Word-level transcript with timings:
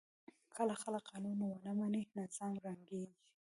که 0.55 0.61
خلک 0.83 1.03
قانون 1.09 1.37
ونه 1.43 1.71
مني، 1.79 2.03
نظام 2.17 2.53
ړنګېږي. 2.63 3.15